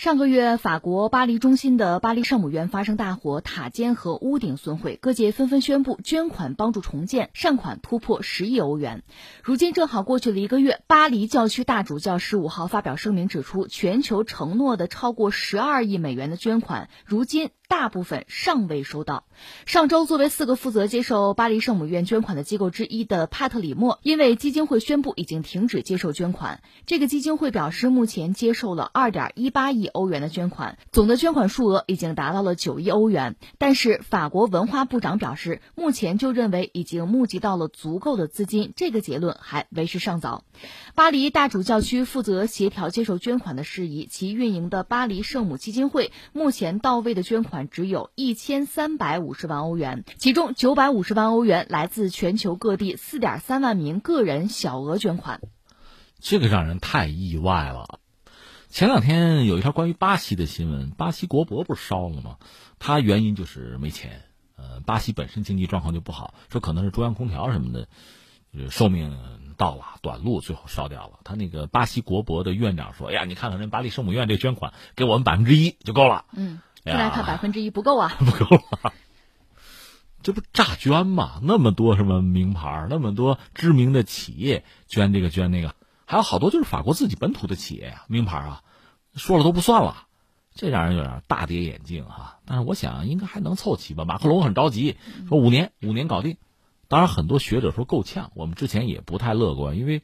[0.00, 9.02] 上个月，法国巴黎中心的巴黎圣母院发生大火，塔尖和屋顶损毁，各界纷纷宣布捐款帮助重建，善款突破十亿欧元。
[9.42, 17.50] 如今正好过去了一个月，巴黎教区大主教十五号发表声明指出，全球承诺的超过十二亿美元的捐款，如今。
[17.70, 19.26] 大部分尚未收到。
[19.64, 26.62] 上周，作为四个负责接受巴黎圣母院捐款的机构之一的帕特里莫，因为基金会宣布已经停止接受捐款。
[26.84, 33.36] 这个基金会表示，目前接受了二点一八亿欧元的捐款，总的捐款数额已经达到了九亿欧元。
[33.58, 40.44] 但是，法国文化部长表示，目前就认为已经募集到了足够的资金，这个结论还为时尚早。
[40.94, 47.68] 巴黎大主教区负责协调接受捐款的事宜，其运营的巴黎圣母基金会目前到位的捐款。
[47.70, 55.40] 只有一千三百五十万欧元，其中九百五十万欧元来自全球各地四点三万名个人小额捐款，
[56.18, 58.00] 这个让人太意外了。
[58.70, 62.36] 前两天有一条关于巴西的新闻，巴西国博不是烧了吗？
[62.78, 64.22] 它原因就是没钱。
[64.56, 67.88] 呃，巴西本身经济状况就不好，说可能是中央空调什么的，
[68.70, 69.18] 寿命
[69.56, 71.18] 到了短路，最后烧掉了。
[71.24, 76.60] 他那个巴西国博的院长说：“哎呀，你看看人巴黎圣母院这捐款，给我们百分之一就够了。”嗯。
[76.84, 78.94] 看来他百分之一不够啊， 不够啊！
[80.22, 81.40] 这不诈捐吗？
[81.42, 85.74] 那么多什么名牌，那么多知名的企业捐这个捐那个，
[86.10, 88.64] 还有好多就是法国自己本土的企业呀，名牌啊，
[89.14, 90.08] 说了都不算了，
[90.56, 92.40] 这让人有点大跌眼镜哈。
[92.46, 94.04] 但是我想应该还能凑齐吧。
[94.04, 94.96] 马克龙很着急，
[95.28, 96.36] 说五年五年搞定。
[96.88, 100.02] 当然很多学者说够呛，我们之前也不太乐观，因为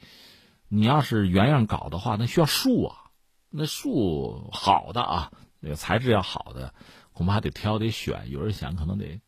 [0.68, 3.10] 你要是原样搞的话，那需要树啊，
[3.50, 5.32] 那树好的啊。
[5.58, 6.72] 那个材质要好的，
[7.14, 8.30] 恐怕得挑得选。
[8.30, 9.20] 有人想，可能得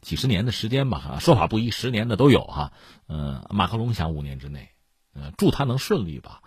[0.00, 2.72] 几十年的时间吧，说法不一，十年的都有哈。
[3.06, 4.70] 嗯，马克龙想五年之内，
[5.16, 6.42] 嗯，祝他能顺利吧。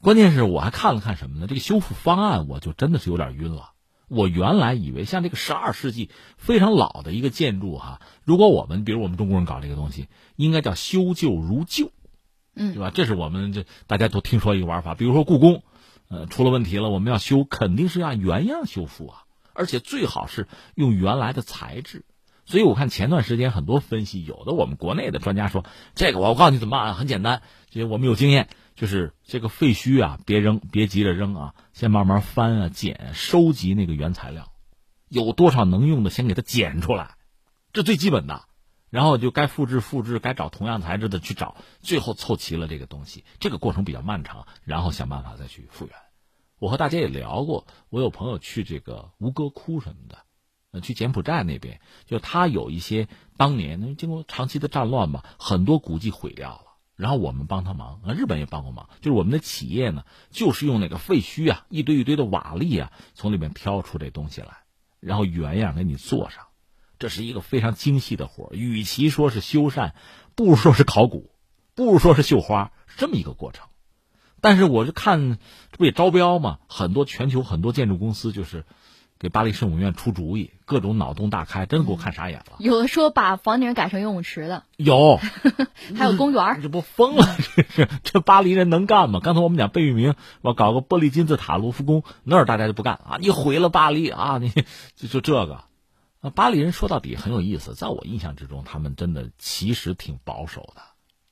[0.00, 1.46] 关键是我还看了看什么呢？
[1.46, 3.70] 这个修复方案，我就真的是有点晕了。
[4.08, 11.90] 我原来以为像这个十二世纪非常老的一个建筑哈，如果我们比如我们中国人搞这个东西，应该叫修旧如旧，
[12.54, 12.90] 嗯，对吧？
[12.92, 15.62] 这是我们这大家都听说一个玩法，比如说故宫。
[16.08, 19.22] 呃，出了问题了，我们要修，肯定是按原样修复啊，
[19.54, 22.04] 而且最好是用原来的材质。
[22.44, 25.64] 所以我看前段时间很多分析，有的我们国内的专家说，
[25.94, 34.52] 这个我告诉你怎么办，很简单，就我们有经验，就是这个废墟啊，别扔，别急着扔啊，先慢慢翻啊、捡、收集那个原材料，
[35.08, 37.16] 有多少能用的，先给它捡出来，
[37.72, 38.44] 这最基本的。
[38.90, 43.24] 然后就该复制复制，该找同样材质的去找，最后凑齐了这个东西。
[43.40, 45.94] 这个过程比较漫长，然后想办法再去复原。
[46.58, 50.18] 我和大家也聊过，我有朋友去这个吴哥窟什么的，
[50.72, 53.06] 呃，去柬埔寨那边，就他有一些
[53.36, 56.64] 当年因为经过长期的战乱吧，很多古迹毁掉了，
[56.96, 64.64] 然后我们帮他忙，日本也帮过忙，就是我们的企业呢，就是用那个废墟啊，一堆一堆的瓦砾啊，从里面挑出这东西来，
[64.98, 66.46] 然后原样给你做上。
[66.98, 69.92] 这是一个非常精细的活与其说是修缮，
[70.34, 71.34] 不如说是考古，
[71.74, 73.66] 不如说是绣花，是这么一个过程。
[74.40, 75.38] 但是我就看，
[75.70, 76.60] 这不也招标吗？
[76.66, 78.64] 很多全球很多建筑公司就是
[79.22, 82.56] 给巴黎圣母院出主意，各种脑洞大开，真给我看傻眼了。
[82.58, 85.20] 有的说把房顶改成游泳池的，有，
[85.96, 87.24] 还有公园这不疯了？
[87.54, 89.20] 这是这巴黎人能干吗？
[89.22, 93.18] 刚才我们讲贝聿铭，我搞个玻璃金字塔、卢浮宫，那儿大家就不干啊！
[93.20, 94.38] 你毁了巴黎啊！
[94.38, 94.50] 你
[94.96, 95.62] 就就这个。
[96.20, 100.82] 啊巴黎人说到底很有意思，在我印象之中，他们真的其实挺保守的。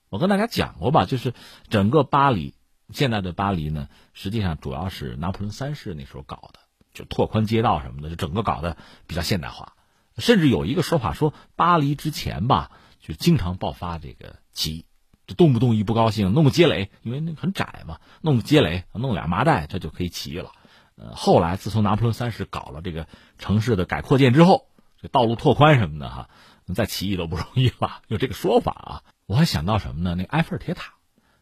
[0.07, 1.33] 我跟大家讲过吧，就是
[1.67, 2.53] 整个巴黎
[2.93, 6.59] 现在的巴黎呢，实际上主要是拿破仑三世那时候搞的，
[6.93, 9.73] 就拓宽街道什么的，就整个搞得比较现代化。
[10.17, 14.85] 甚至有一个说法说，巴黎之前吧，就经常爆发这个起义，
[15.25, 20.51] 就动不动一不高兴弄个街垒，因为那很窄嘛，弄个街垒，弄俩麻袋，这就可以起义了。
[20.95, 23.07] 呃，后来自从拿破仑三世搞了这个
[23.37, 24.67] 城市的改扩建之后，
[25.01, 26.29] 这道路拓宽什么的哈，
[26.75, 29.03] 再起义都不容易了，有这个说法啊。
[29.25, 30.15] 我还想到什么呢？
[30.15, 30.93] 那埃菲尔铁塔，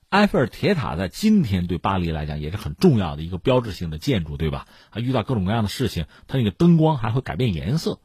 [0.09, 4.67] 埃菲尔铁塔在今天对巴黎来讲也是很重要的一个标志性的建筑，对吧？
[4.89, 7.99] 还遇到各种各样的事情，它那个灯光还会改变颜色。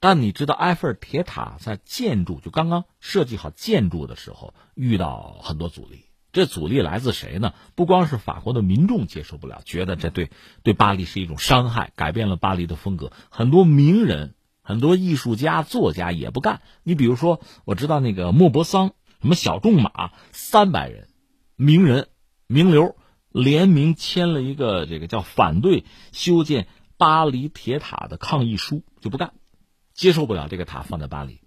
[0.00, 6.06] 但你知道埃菲尔铁塔在建筑就刚刚设计好建筑的时候，遇到很多阻力。
[6.32, 7.52] 这阻力来自谁呢？
[7.74, 10.30] 不光是法国的民众接受不了，觉得这对
[10.62, 13.12] 对巴黎是一种伤害，改变了巴黎的风格。
[13.30, 14.34] 很多名人。
[14.66, 16.62] 很多艺术家、作家也不干。
[16.84, 21.06] 你比如说，我知道那个莫泊桑，什么小仲马，三百人，
[21.56, 22.08] 名人、
[22.46, 22.96] 名流
[23.30, 26.66] 联名签了一个这个叫反对修建
[26.96, 29.32] 巴黎铁塔的抗议书，就不干，
[29.92, 31.40] 接受不了这个塔放在巴黎。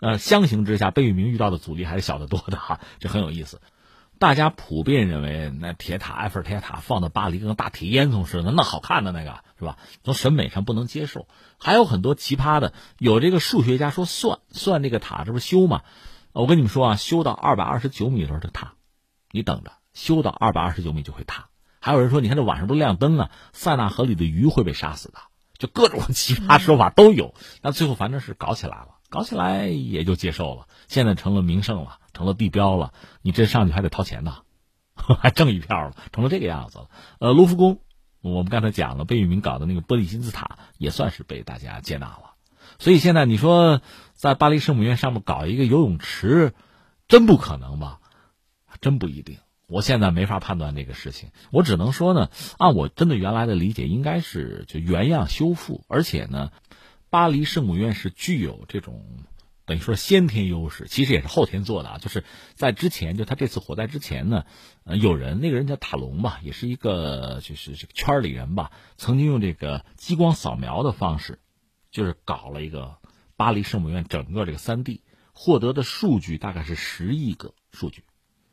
[0.00, 3.60] 呃，相形之下，贝聿铭遇到的阻力还是小得多的哈， 这很有意思。
[4.18, 9.76] 大家普遍认为，那铁塔埃菲尔铁塔放到巴黎跟大铁烟囱似的，那好看的那个是吧？
[10.04, 11.28] 从审美上不能接受。
[11.58, 15.82] 还有很多奇葩的，有这个数学家说算算这个塔，这不修吗？
[16.32, 18.74] 我跟你们说啊，修到二百二十九米的时候这塔，
[19.30, 21.46] 你等着，修到二百二十九米就会塌。
[21.80, 25.18] 还有人说，你看这晚上不亮灯啊，塞纳河里的鱼会被杀死的，
[25.56, 27.34] 就各种 奇葩说法都有。
[27.62, 32.92] 那最后反正是搞起来了，搞起来也就接受了，现在成了名胜了，成了地标了。
[33.22, 34.38] 你这上去还得掏钱呢，
[35.20, 36.88] 还挣一票了，成了这个样子了。
[37.20, 37.80] 呃，卢浮宫，
[38.20, 42.32] 我们刚才讲了，贝聿铭搞的那个玻璃金字塔也算是被大家接纳了。
[42.78, 43.80] 所以现在你说
[44.14, 46.52] 在巴黎圣母院上面搞一个游泳池，
[47.06, 48.00] 真不可能吧？
[48.80, 49.38] 真不一定。
[49.68, 56.52] 我现在没法判断这个事情，我只能说呢，按我真的原来的理解，应该是就原样修复，而且呢，
[57.10, 59.04] 巴黎圣母院是具有这种
[59.64, 61.98] 等于说先天优势，其实也是后天做的啊。
[61.98, 62.22] 就是
[62.54, 64.44] 在之前，就他这次火灾之前呢，
[64.84, 71.40] 呃，有人那个人叫塔隆吧，也是一个就是这个圈里人吧，曾经用这个激光扫描的方式，
[71.90, 72.98] 就是搞了一个
[73.34, 75.02] 巴黎圣母院整个这个三 D，
[75.32, 78.04] 获得的数据大概是十亿个数据。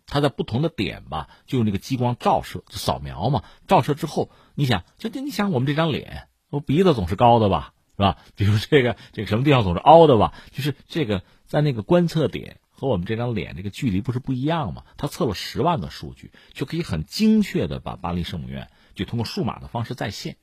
[0.05, 3.43] 它在不同的点吧，就用那个激光照射、扫描嘛。
[3.67, 8.17] 照射之后，你想，就就你想，我们这张脸，我鼻子总是高的吧，是吧？
[8.35, 10.33] 比如这个这个什么地方总是凹的吧？
[10.51, 14.83] 就是这个在那个观测点和我们这张脸这个距离不是不一样吗？
[14.97, 20.37] 他测了十万个数据，就可以很精确的把巴黎圣母院就通过数码的方式再现。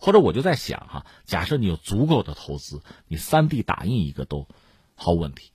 [0.00, 4.46] 或者我就在想哈，假设你有足够的投资，你三 D 打印一个都
[4.94, 5.50] 毫无问题。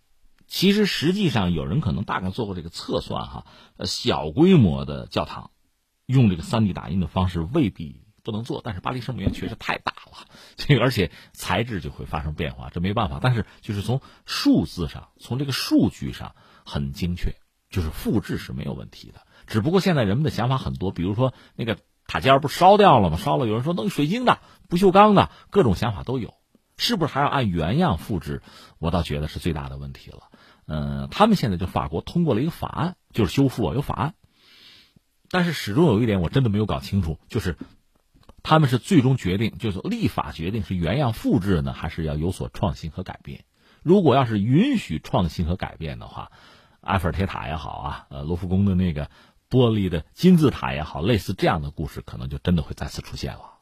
[0.54, 5.50] 其实，实际上有人可能大概做过这个测算，哈，呃，小规模的教堂
[6.06, 13.18] 用这个三 D 打印的方式未必不能做，但是巴黎圣母院确实太大了， 这个而且材质就会发生变化，这没办法。
[13.20, 17.36] 但是就是从数字上，从这个数据上很精确，
[17.72, 19.26] 就是复制是没有问题的。
[19.48, 23.18] 只不过现在人们的想法很多，比如说那个塔尖不烧掉了吗？
[23.18, 24.38] 烧了，有人说弄水晶的、
[24.70, 26.36] 不锈钢的，各种想法都有，
[26.78, 28.44] 是不是还要按原样复制？
[28.78, 30.30] 我倒觉得是最大的问题了。
[30.66, 34.14] 嗯，他们现在就法国通过了一个法案，就是修复啊，有法案。
[35.30, 37.58] 但是始终有一点我真的没有搞清楚，就是
[38.44, 43.46] 他们是最终决定，就是立法决定是原样复制呢，还是要有所创新和改变。
[43.82, 46.32] 如果要是允许创新和改变的话，
[46.82, 49.10] 埃菲尔铁塔也好啊，呃，罗浮宫的那个
[49.50, 53.53] 玻璃的金字塔也好，类似这样的故事，可能就真的会再次出现了。